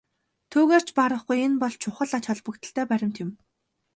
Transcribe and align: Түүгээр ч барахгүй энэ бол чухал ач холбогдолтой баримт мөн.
Түүгээр 0.51 0.83
ч 0.87 0.89
барахгүй 0.97 1.37
энэ 1.45 1.57
бол 1.61 1.75
чухал 1.83 2.11
ач 2.17 2.25
холбогдолтой 2.29 2.85
баримт 2.91 3.17
мөн. 3.21 3.31